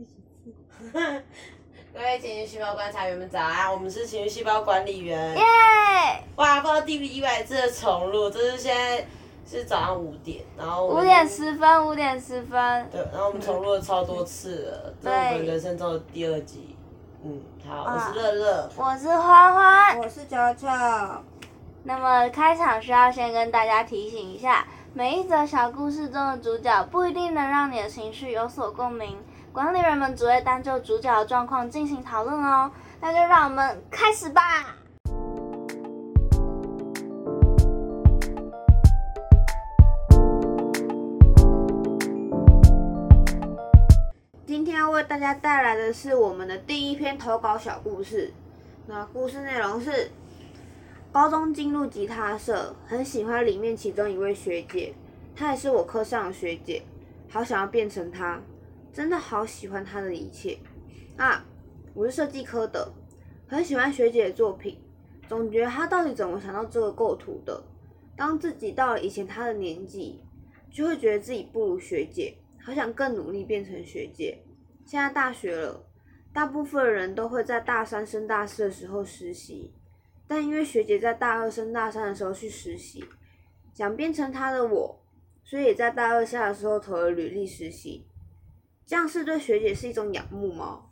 [0.00, 0.92] 第几次？
[1.92, 5.36] 各位情绪细胞观察员们早安，我们是情绪细胞管理员。
[5.36, 5.42] 耶！
[6.36, 9.04] 哇，不知道第一百次的重录，这是现在
[9.46, 12.88] 是早上五点，然后五点十分，五点十分。
[12.90, 16.74] 对，然后我们重录了超多次了，这是我们人生中的第二集。
[17.22, 19.98] 嗯，好，我是乐乐，我是欢欢。
[19.98, 21.22] 我是巧巧。
[21.82, 29.16] 那么开场需要先跟大家提醒一下，每一则小故事中的主角不一定能让你的情绪有所共鸣，
[29.52, 32.68] 管理人们只会单就主角的状况进行讨论哦。
[33.00, 34.42] 那就让我们开始吧。
[44.44, 48.32] 今天要为大家带来的是我们的第一篇投稿小故事。
[48.88, 50.10] 那故事内容是：
[51.12, 54.94] 高中进入吉他社，很喜欢里面其中一位学姐，
[55.34, 56.80] 她也是我科上的学姐，
[57.28, 58.40] 好想要变成她，
[58.92, 60.56] 真的好喜欢她的一切
[61.16, 61.44] 啊！
[61.94, 62.92] 我是设计科的，
[63.48, 64.78] 很喜欢学姐的作品，
[65.28, 67.60] 总觉得她到底怎么想到这个构图的？
[68.16, 70.22] 当自己到了以前她的年纪，
[70.70, 74.40] 就会觉得自己不如学姐，好想更努力变成学姐。
[74.86, 75.84] 现在大学了，
[76.32, 79.72] 大部分人都会在大三升大四的时候实习，
[80.30, 83.04] 但因为学姐在大二升大三的时候去实习，
[83.74, 85.00] 想变成她的我，
[85.42, 88.06] 所以也在大二下的时候投了履历实习。
[88.86, 90.82] 这样是对学姐是一种仰慕吗？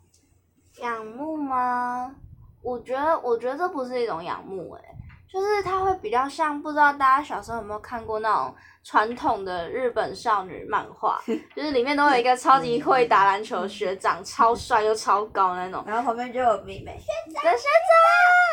[0.81, 2.17] 仰慕吗？
[2.61, 4.88] 我觉得，我觉得这不是一种仰慕、欸，
[5.31, 11.21] 就是它会比较像，不知道大家小时候有没有看过那种传统的日本少女漫画，
[11.55, 15.83] 就是里面都有一个超级会打篮球的学长，超帅又超高那种。
[15.85, 16.97] 然后旁边就有妹妹。
[16.97, 17.67] 学长学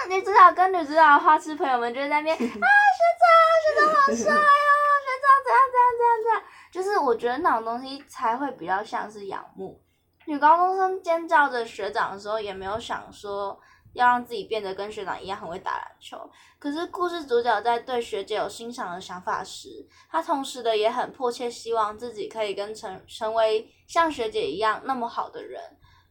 [0.06, 2.60] 长，女主角跟女主角的花痴朋友们就在那边 啊，学长，
[3.64, 4.44] 学长好帅哦，
[5.02, 9.80] 学长怎样怎样怎样怎样，就是我觉得那种东西才会比较像是仰慕。
[10.26, 13.58] 女高中生尖叫着学长的时候，也没有想说
[13.96, 16.30] 要让自己变得跟学长一样很会打篮球。
[16.58, 25.60] 可是故事主角在对学姐有欣赏的想法时，他同时的也很迫切希望自己可以跟成成为像学姐一样那么好的人。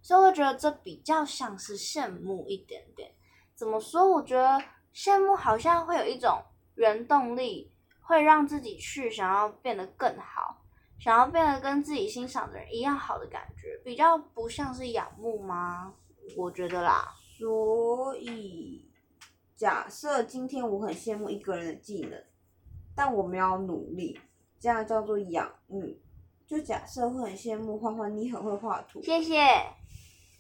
[0.02, 3.12] 所以我觉得这比较像是羡慕一点点。
[3.56, 4.08] 怎么说？
[4.12, 4.62] 我觉得
[4.94, 6.44] 羡慕好像会有一种
[6.76, 10.62] 原动力，会让自己去想要变得更好，
[11.00, 15.94] 想要变得跟自己欣赏的人一样好的感觉，比较不像是仰慕吗？
[16.38, 17.14] 我觉得啦。
[17.38, 18.86] 所以，
[19.56, 22.24] 假设今天我很羡慕一个人的技能，
[22.96, 24.20] 但我没有努力，
[24.60, 25.98] 这样叫做仰慕。
[26.48, 29.44] 就假设会很羡慕欢欢，你很会画图，谢谢。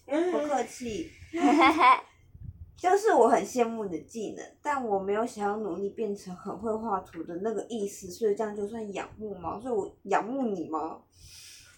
[0.05, 1.09] 不客气。
[2.78, 9.59] 就是我很羡慕你的技能，但我没有想要努力变成很会画图的那个意思，所以这样就算仰慕吗？
[9.59, 11.01] 所以我仰慕你吗？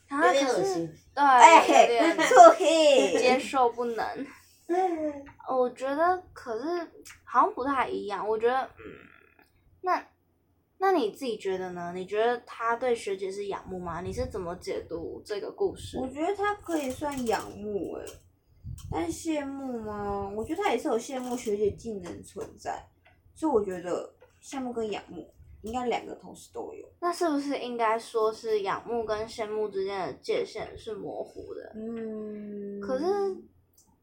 [0.10, 0.94] 啊，有点恶心。
[1.14, 4.06] 对，哎有点错嘿，接受不能。
[5.50, 6.66] 我觉得可是
[7.24, 8.28] 好像不太一样。
[8.28, 8.84] 我觉得，嗯，
[9.82, 10.08] 那
[10.78, 11.92] 那你自己觉得呢？
[11.96, 14.02] 你觉得他对学姐是仰慕吗？
[14.02, 15.98] 你是怎么解读这个故事？
[16.00, 18.06] 我觉得他可以算仰慕哎，
[18.92, 20.30] 但羡慕吗？
[20.36, 22.88] 我觉得他也是有羡慕学姐技能存在，
[23.34, 25.34] 所以我觉得羡慕跟仰慕
[25.64, 26.88] 应该两个同时都有。
[27.00, 31.74] 那是不是应该说是仰慕跟羡慕之间的界限是模糊的？
[31.76, 33.06] 嗯，可是，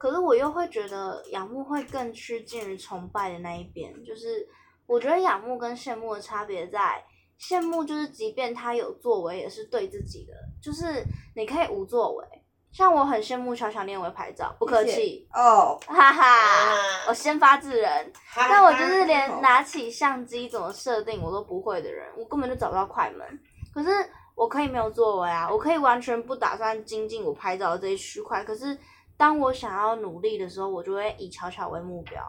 [0.04, 3.90] 可是我又会觉得仰慕会更趋近于崇拜的那一边。
[4.04, 4.46] 就是
[4.86, 7.02] 我觉得仰慕跟羡慕的差别在，
[7.40, 11.02] 羡慕就是即便他有作为，也是对自己的，就是
[11.34, 12.26] 你可以无作为。
[12.70, 16.74] 像我很羡慕巧巧练会拍照，不客气，哦，哈哈，啊
[17.08, 18.12] 我先发制人。
[18.26, 23.26] 哈但我就是好连拿起相机怎么设定我都不会的人，我根本就找不到快门。
[23.72, 23.88] 可是
[24.34, 28.44] 我可以没有作为啊，我可以完全不打算精进我拍照的这一区块。
[28.44, 28.76] 可是
[29.16, 32.22] 当我想要努力的时候，我就会以巧巧为目标。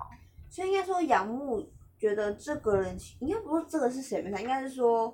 [0.50, 1.62] 所以应该说仰慕，
[1.98, 5.14] 觉得这个人应该不是这个是谁没差，应该是说，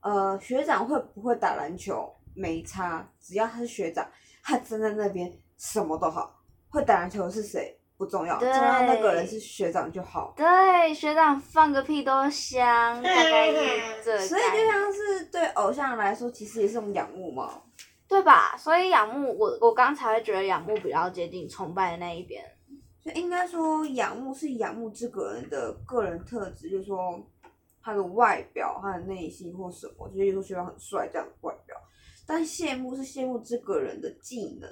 [0.00, 4.06] 呃，学长会不会打篮球没差，只要他是学长，
[4.42, 6.34] 他站在那边什么都好，
[6.68, 10.34] 会打篮球的是谁不重要，重要那个人是学长就好。
[10.36, 17.62] 对，学长放个屁都香，大概是这 所以就像是对偶像来说，其实也是种仰慕嘛。
[18.10, 18.56] 对吧？
[18.58, 22.44] 所以仰慕我，我刚才会觉得仰慕比较接近崇拜的那一边。
[23.00, 27.24] 所以应该说，仰慕是仰慕这个人的个人特质，就是说
[27.80, 31.76] 他的外表、他的内心或什么，就是说学长很帅这样的外表。
[32.26, 34.68] 但羡慕是羡慕这个人的技能，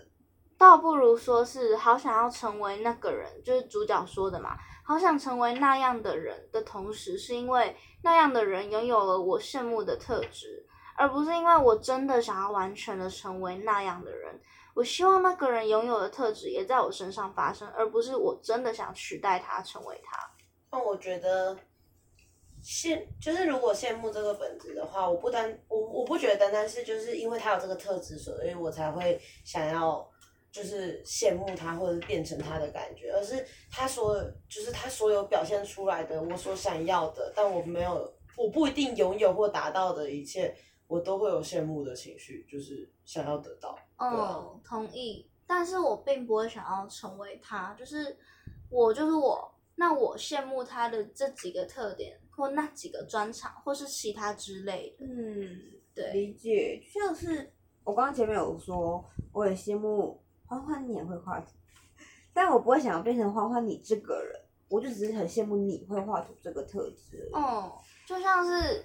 [0.58, 10.66] 倒不如说是好想要成为那个人，就是主角说的嘛，好想成为那样的人的同时，是因为那样的人拥有了我羡慕的特质，
[10.98, 14.34] 而不是因为我真的想要完全的成为那样的人。
[14.74, 20.18] 我希望那个人拥有的特质也在我身上发生，而不是我真的想取代他，成为他。
[20.70, 21.56] 那我觉得
[22.62, 30.08] 羡就是如果羡慕这个本质的话，我不单我我不觉得单单是就是因为他有这个特质，所以我才会想要
[30.52, 40.54] 就是羡慕他或者变成他的感觉，而是他所就是他所有表现出来的我所想要的，但我没有我不一定拥有或达到的一切，
[40.88, 43.78] 我都会有羡慕的情绪，就是想要得到。
[43.98, 45.30] 嗯，同意。
[45.46, 48.18] 但是我并不会想要成为他，就是
[48.68, 49.54] 我就是我。
[49.80, 55.06] 那我羡慕他的这几个特点，或那几个专长，或是其他之类的。
[55.06, 55.56] 嗯，
[55.94, 57.48] 对，理解，就像是
[57.84, 61.52] 我刚刚前面有说，我也羡慕欢欢你也会画图，
[62.34, 64.34] 但我不会想要变成欢欢你这个人，
[64.68, 67.30] 我就只是很羡慕你会画图这个特质。
[67.32, 68.84] 哦、就像是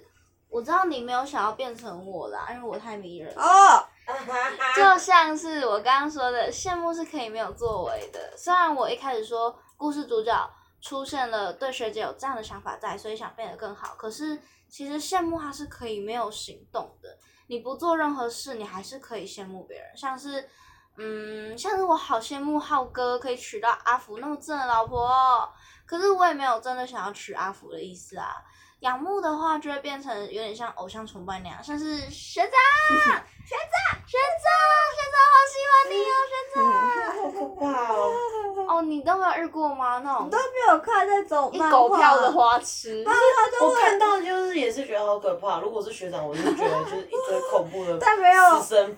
[0.54, 3.42] 我知道你没有想要变成我啦，因为我太迷人了。
[3.42, 3.84] 哦，
[4.76, 8.32] 就像是我刚刚说的，羡慕是可以没有作为的。
[8.36, 17.18] 虽然我一开始说故事主角出现了对学姐有这样的想法在，所以想变得更好，可是其实羡慕它是可以没有行动的。
[17.48, 20.48] 你不做任何事，你还是可以羡慕别人，像是。
[20.96, 25.48] 嗯，像是我好羡慕浩哥可以娶到阿福那么正的老婆哦，
[25.86, 28.34] 可是我也没有真的想要娶阿福的意思啊。
[28.80, 32.50] 仰慕的话，就会变成有点像偶像崇拜那样，像是学长、
[32.90, 33.24] 学长、
[34.06, 34.46] 学长、
[34.94, 36.58] 学长，好喜欢你哦，学长。
[37.24, 38.12] 好可怕哦！
[38.68, 40.00] 哦，你都没有遇过吗？
[40.04, 43.02] 那种都没有看那种一漫画狗票的花痴，
[43.60, 45.60] 我看到就是也是觉得好可怕。
[45.60, 48.42] 如果是学长，我就觉得就是一堆恐怖的 但没有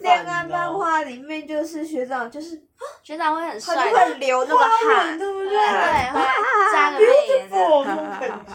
[0.00, 2.60] 恋爱漫画里面就是学长，就是
[3.04, 5.56] 学长会很他帅会流那个汗，对不对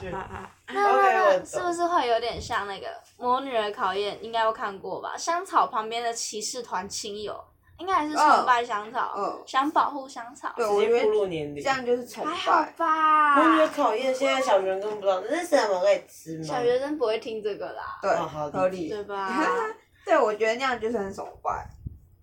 [0.09, 0.49] 种感觉。
[0.73, 2.87] 那那那是不是会有点像那个
[3.17, 4.15] 《魔女的考验》？
[4.21, 5.15] 应该有看过吧？
[5.17, 7.37] 香草旁边的骑士团亲友，
[7.77, 10.53] 应该还是崇拜香草，嗯想保护香草。
[10.55, 11.61] 对，直接步我觉得入年龄。
[11.61, 12.71] 这样就是崇还好拜。
[12.77, 13.35] 吧？
[13.41, 16.43] 我觉得考验现在小学生根本不知道这是什么可以吃吗？
[16.45, 18.87] 小学生不会听这个啦，对，哦好合理。
[18.87, 19.29] 对吧？
[20.05, 21.67] 对，我觉得那样就是很崇拜，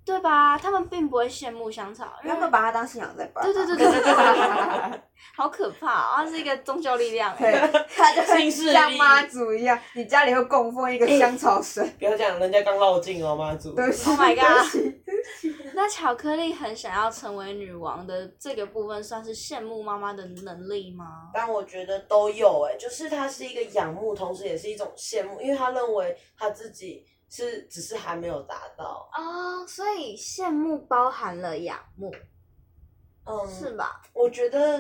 [0.08, 0.56] 对吧？
[0.56, 3.43] 他们并不会羡慕香草，因为他们把它当信仰在拜。
[3.43, 5.00] 对对对对对对，
[5.37, 6.12] 好可怕、哦！
[6.16, 7.37] 它是一个宗教力量。
[7.37, 7.52] 对，
[7.94, 11.87] 他就会姓氏像力妈祖一样，你家里会供奉一个香草神。
[11.99, 13.75] 不要讲，人家刚绕境哦，妈祖。
[13.76, 14.66] 对不起 Oh my god
[15.75, 21.31] 那巧克力很想要成为女王的这个部分，算是羡慕妈妈的能力吗？
[21.34, 32.11] 但我觉得都有哎、就是他是一个仰慕，同时也是一种羡慕，因为他认为他自己是只是还没有达到，哦，所以羡慕包含了仰慕，
[33.25, 34.03] 嗯，是吧？
[34.15, 34.79] 我觉得，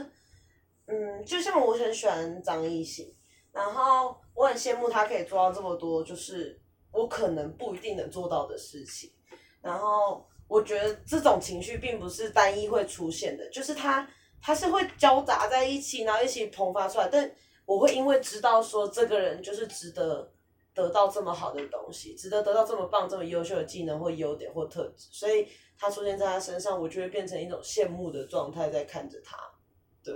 [0.86, 3.14] 嗯，就像我很喜欢张艺兴，
[3.52, 6.58] 然后我很羡慕他可以做到这么多，就是
[6.90, 9.12] 我可能不一定能做到的事情。
[9.60, 14.08] 然后我觉得这种情绪并不是单一会出现的，就是他
[14.40, 17.08] 他是会交杂在一起，然后一起迸发出来。
[17.12, 17.30] 但
[17.66, 20.32] 我会因为知道说这个人就是值得
[20.78, 29.36] 得到这么好的东西，值得得到这么棒、这么优秀的技能或优点或特质，所以他出现在他身上，我就会变成一种羡慕的状态在看着他。
[30.04, 30.14] 对，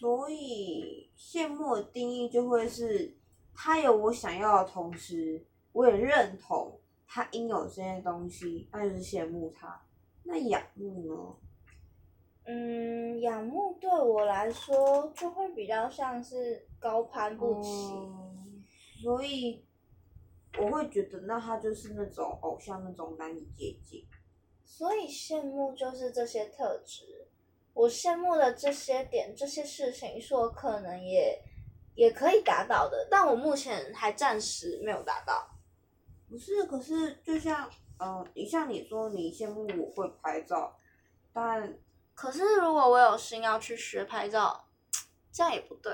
[0.00, 3.14] 所以羡慕的定义就会是，
[3.54, 9.78] 他有我想要的同时，我也认同他应有这些东西，那就是羡慕他。
[10.22, 11.36] 那仰慕呢？
[12.46, 17.68] 嗯，仰慕对我来说就会比较像是高攀不起。
[17.68, 18.23] 嗯
[19.04, 19.62] 所以
[20.58, 24.02] 我会觉得，那他就是那种偶像那种难以接近。
[24.64, 27.28] 所以羡慕就是这些特质，
[27.74, 31.38] 我羡慕的这些点、这些事情，是我可能也
[31.94, 35.50] 也可以达到的，但我目前还暂时没有达到。
[36.30, 40.74] 不是，可是就像，嗯、你像你说你羡慕我会拍照，
[41.30, 41.78] 但
[42.14, 44.64] 可是如果我有心要去学拍照，
[45.30, 45.92] 这样也不对。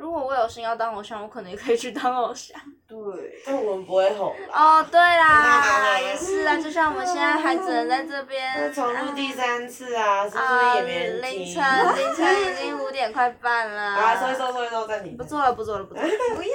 [0.00, 2.58] 如果我有心要当偶像，我可能也可以去当偶像。
[2.88, 2.96] 对，
[3.44, 4.34] 但我们不会红。
[4.50, 11.30] 哦，对啦，也是啊，就像我们现在还只能在这边那重录第三次啊，是不啊，是也没人听？
[11.30, 13.92] 凌晨凌晨已经 五点快半了。
[13.92, 15.18] 好啊，收一收，收一收，暂停。
[15.18, 16.08] 不做了，不做了，不做了。
[16.34, 16.48] 不要。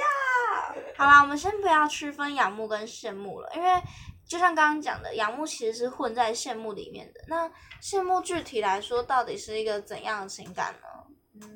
[0.96, 3.70] 好啦，我们先不要区分仰慕跟羡慕了，因为
[4.28, 7.20] 就像刚刚讲的，仰慕其实是混在羡慕里面的。
[7.28, 7.48] 那
[7.80, 10.88] 羡慕具体来说，到底是一个怎样的情感呢？
[11.42, 11.46] 嗯，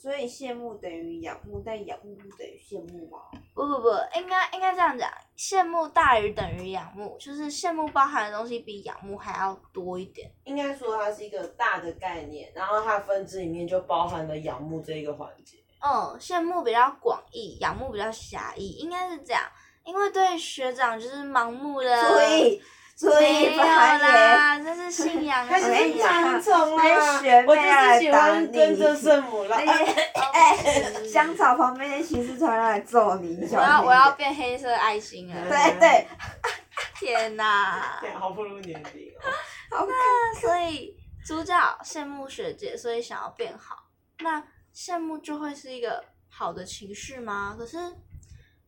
[0.00, 3.18] 所以羡慕等于仰慕，但仰慕不等于羡慕吗？
[3.54, 3.88] 不不不，
[4.18, 10.30] 应该应该这样讲，羡慕大于等于仰慕，就是羡慕包含的东西比仰慕还要多一点。
[10.44, 15.56] 应该说它是一个大的概念，然后它分支里面就包含了仰慕这一个环节。
[15.80, 19.42] 嗯，羡慕比较广义，仰慕比较狭义，应该是这样。
[19.84, 22.60] 因为对学长就是盲目的，所以
[22.96, 24.00] 注没有意发言。
[24.00, 27.42] 啦，这是信仰 开始是我跟你讲传统那些啊学！
[27.42, 29.64] 妹我就是喜欢跟着圣母来。
[29.64, 29.92] 那些
[30.32, 35.48] 哎，香草旁边的骑士团来揍你，我要我要变黑色爱心了。
[35.48, 36.06] 对对，
[36.98, 37.98] 天哪！
[38.00, 39.78] 对，好不如年底哦。
[39.78, 39.86] 好
[40.40, 43.76] 所以主角羡慕学姐，所以想要变好。
[44.20, 44.42] 那
[44.74, 47.54] 羡慕就会是一个好的情绪吗？
[47.58, 47.76] 可是，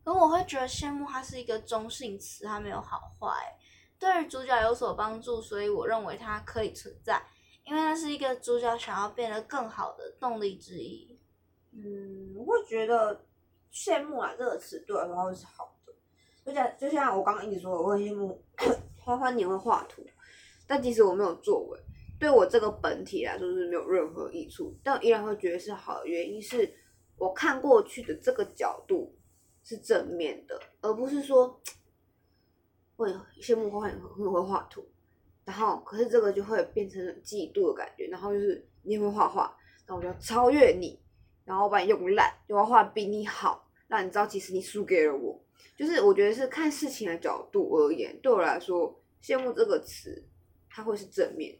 [0.03, 3.27] 可我会觉得羡慕它是一个中性词，它没有好坏。
[3.99, 7.21] 对主角有所帮助，所以我认为它可以存在，
[7.65, 11.19] 因为那是一个主角想要变得更好的动力之一。
[11.71, 13.25] 嗯，我会觉得
[13.71, 15.93] 羡慕啊这个词对我来说是好的，
[16.45, 18.41] 就像就像我刚刚一直说，我很羡慕
[18.97, 20.03] 花花你会画图，
[20.65, 21.79] 但即使我没有作为，
[22.17, 26.73] 对我这个本体来说是没有任何益处，但我依然会觉得是好的原因是
[27.17, 29.13] 我看过去的这个角度
[29.63, 31.61] 是正面的，而不是说
[33.03, 34.85] 会羡慕花花你很会画图，
[35.45, 40.99] 然后可是这个就会变成嫉妒的感觉，然后就是你会画画，那我就要超越你。
[41.45, 45.43] 然后把你用烂，就要画比你好，让你知道其实你输给了我。
[45.75, 50.23] 就是我觉得是看事情的角度而言，对我来说，羡慕这个词，
[50.69, 51.57] 它会是正面。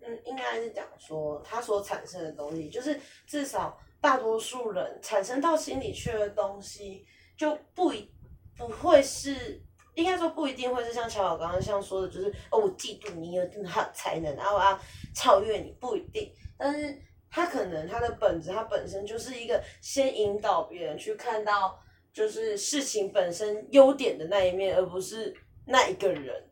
[0.00, 2.96] 嗯，应该是讲说它所产生的东西，就是
[3.26, 7.04] 至少大多数人产生到心里去的东西，
[7.36, 8.08] 就不一
[8.56, 9.60] 不会是，
[9.94, 14.78] 应该说不一定会是像乔宝刚刚像说的，就是哦，我嫉妒你有很好的才能，然后我要
[15.14, 16.96] 超越你，不一定，但是
[17.30, 21.78] 他可能他的本质，他本身就是一个先引导别人去看到，
[22.12, 25.34] 就是事情本身优点的那一面，而不是
[25.66, 26.50] 那一个人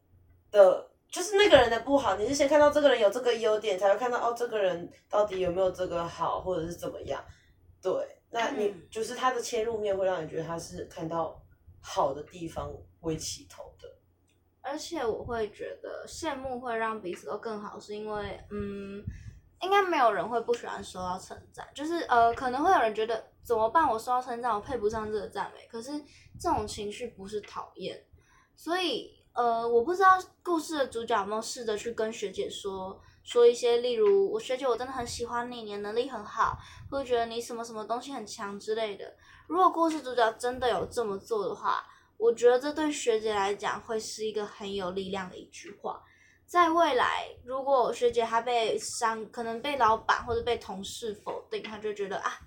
[0.50, 0.88] 的。
[1.12, 7.20] 就是那个人的不好，你是先看到这个人有这个优点，才会看到哦，这个人到底有没有这个好，或者是怎么样。
[7.82, 7.92] 对，
[8.30, 11.36] 那你、嗯就是他的切入面会让你觉得他是看到
[11.80, 13.88] 好的地方为起头的。
[14.62, 19.02] 而且我会觉得羡慕会让彼此都更好，是因为嗯，
[19.62, 25.90] 应该没有人会不喜欢收到称赞，就是呃，可能会有人觉得怎么办，我收到称赞，我配不上这个赞美，可是
[26.38, 28.04] 这种情绪不是讨厌，
[28.54, 36.58] 所以呃，我不知道故事的主角有没有试着去跟学姐说说一些，例如我学姐我真的很喜欢你，你的能力很好，
[36.90, 39.16] 会觉得你什么什么东西很强之类的。
[39.48, 41.84] 如果故事主角真的有这么做的话，
[42.20, 46.04] 我觉得这对学姐来讲会是一个很有力量的一句话。
[46.44, 52.38] 在未来，如果学姐她被伤，可能被老板或者被同事否定，她就觉得啊，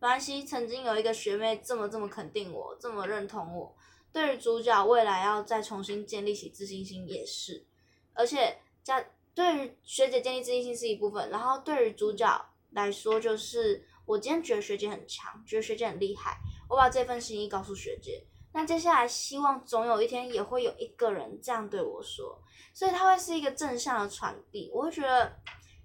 [0.00, 3.74] 没关系，曾经有一个学妹这么这么肯定我，这么认同我。
[4.12, 7.64] 对于主角未来要再重新建立起自信心也是，
[8.12, 9.02] 而且加
[9.34, 16.36] 对于学姐建立自信心是一部分，然后对于主角来说，就是我今天觉得学姐很强，觉得学姐很厉害，
[16.68, 18.26] 我把这份心意告诉学姐。
[18.56, 22.40] 那接下来希望总有一天也会有一个人这样对我说，
[22.72, 24.70] 所以它会是一个正向的传递。
[24.72, 25.30] 我会觉得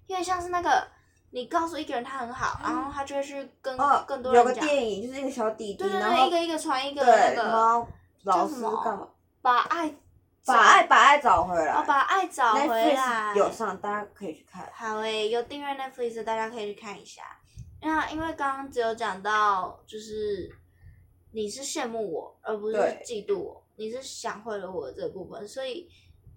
[0.06, 0.88] 有点像是那个
[1.32, 7.90] 你告诉一个人他很好，然后他就会去跟哦更，多有个人讲，电影就是一个小弟弟，对对对，然后一个一个传一个对，那个老师
[8.24, 9.06] 叫什么干嘛？
[9.42, 9.94] 把爱
[10.46, 11.72] 把爱把爱找回来。
[11.72, 14.66] 哦把爱找回来，有上，大家可以去看。
[14.74, 17.22] 好诶，有订阅 Netflix 的大家可以去看一下。
[17.82, 20.48] 那因为刚刚只有讲到，就是
[21.32, 25.88] 你是羡慕我，而不是嫉妒我，你是想毁了我的这部分，所以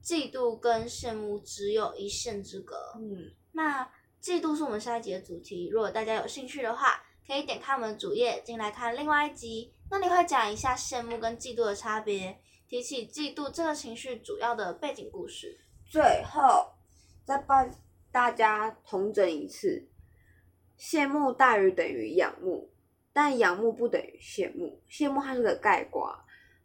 [0.03, 2.75] 嫉妒跟羡慕只有一线之隔。
[2.97, 3.83] 嗯，那
[4.21, 9.73] 嫉妒是我们下一集的主题，如果大家有兴趣的话，可以点开我们主页进来看另外一集。
[9.91, 15.59] 那你会讲一下羡慕跟嫉妒的差别，提起嫉妒这个情绪主要的背景故事。
[15.85, 16.73] 最后
[17.23, 17.69] 再帮
[18.11, 19.87] 大家统整一次：
[20.79, 22.69] 羡慕大于等于仰慕，
[23.15, 24.77] 但仰慕不等于羡慕。
[24.91, 26.13] 羡慕它是个概括，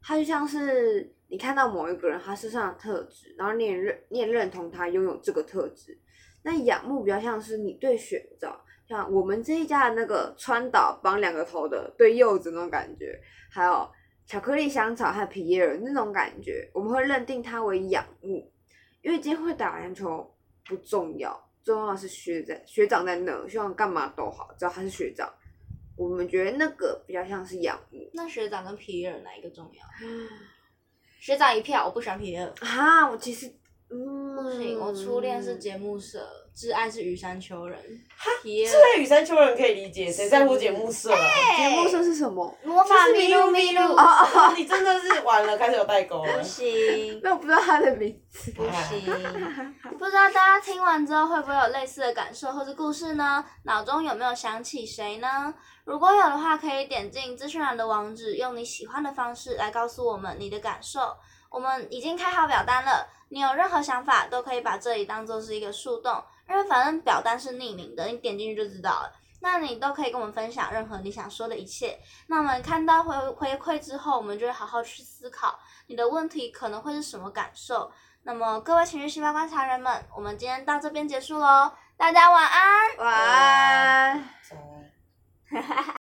[0.03, 5.97] 它就像是你看到某一个人他身上的特质，然后你也认你也认同他拥有这个特质。
[6.43, 8.53] 那仰慕比较像是你对选择，
[8.89, 13.17] 像我们这一家的那个川岛绑两个头的对柚子那种感觉，
[13.49, 13.89] 还有
[14.27, 18.53] 巧克力香草和皮耶尔那种感觉，我们会认定它为仰慕。
[19.03, 20.29] 因为今天会打篮球
[20.67, 25.33] 不重要，重要的是学长学长在那，希望干嘛都好，只要他是学长，
[26.01, 29.85] 我们觉得那个比较像是仰慕那学长跟皮耶尔哪一个重要？
[31.21, 32.67] 学长一票，我不喜欢皮耶尔。
[32.67, 33.11] 啊。
[33.11, 33.53] 我其实
[33.91, 36.27] 嗯，不行，我初恋是节目社，
[36.57, 37.79] 挚爱是羽山丘人。
[38.43, 41.19] 皮耶是尔在羽山丘人可以理解，谁在乎节目社啊？
[41.57, 42.55] 节目社是什么？
[42.63, 46.43] 魔法就是麋鹿麋鹿，哦，你真的是完了，开始有代沟了不。
[46.43, 47.21] 行。
[47.23, 48.51] 那我不知道他的名字。
[48.53, 53.45] 不行，不知道大家听完之后会不会有类似的感受或是故事呢？
[53.65, 55.53] 脑中有没有想起谁呢？
[55.85, 61.01] 如果有的话，可以点进资讯栏的网址，用你喜欢的方式来告诉我们你的感受。
[61.51, 69.13] 我们已经开好表单了，你有任何想法都可以把这里当做是一个树洞，因为反正表单是匿名的，你点进去就知道了。
[69.43, 71.99] 那你都可以跟我们分享任何你想说的一切。
[72.27, 77.91] 那我们看到回回馈之后，我们就会好好去思考你的问题可能会是什么感受。
[78.25, 82.97] 那么各位情绪细胞观察人们，我们今天到这边结束喽，大家晚安。
[82.99, 84.25] 晚安。
[85.53, 85.95] 晚安。